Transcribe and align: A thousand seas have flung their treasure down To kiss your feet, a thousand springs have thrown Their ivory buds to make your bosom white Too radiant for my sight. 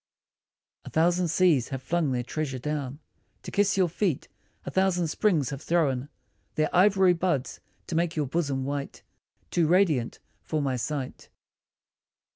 A 0.83 0.89
thousand 0.89 1.27
seas 1.27 1.67
have 1.67 1.79
flung 1.83 2.11
their 2.11 2.23
treasure 2.23 2.57
down 2.57 2.97
To 3.43 3.51
kiss 3.51 3.77
your 3.77 3.87
feet, 3.87 4.27
a 4.65 4.71
thousand 4.71 5.09
springs 5.09 5.51
have 5.51 5.61
thrown 5.61 6.09
Their 6.55 6.75
ivory 6.75 7.13
buds 7.13 7.59
to 7.85 7.93
make 7.95 8.15
your 8.15 8.25
bosom 8.25 8.65
white 8.65 9.03
Too 9.51 9.67
radiant 9.67 10.17
for 10.41 10.59
my 10.59 10.75
sight. 10.75 11.29